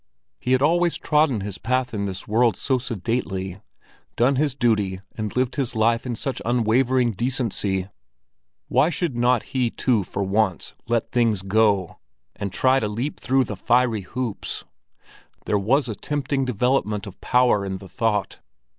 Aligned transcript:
He 0.39 0.53
had 0.53 0.63
always 0.63 0.97
trodden 0.97 1.41
his 1.41 1.59
path 1.59 1.93
in 1.93 2.05
this 2.05 2.27
world 2.27 2.57
so 2.57 2.79
sedately, 2.79 3.61
done 4.15 4.35
his 4.35 4.55
duty 4.55 4.99
and 5.15 5.35
lived 5.35 5.57
his 5.57 5.75
life 5.75 6.07
in 6.07 6.15
such 6.15 6.41
unwavering 6.43 7.11
decency. 7.11 7.87
Why 8.67 8.89
should 8.89 9.15
not 9.15 9.43
he 9.53 9.69
too 9.69 10.03
for 10.03 10.23
once 10.23 10.73
let 10.87 11.11
things 11.11 11.43
go, 11.43 11.99
and 12.35 12.51
try 12.51 12.79
to 12.79 12.87
leap 12.87 13.19
through 13.19 13.43
the 13.43 13.55
fiery 13.55 14.01
hoops? 14.01 14.63
There 15.45 15.59
was 15.59 15.87
a 15.87 15.93
tempting 15.93 16.45
development 16.45 17.05
of 17.05 17.21
power 17.21 17.63
in 17.63 17.77
the 17.77 17.87
thought. 17.87 18.39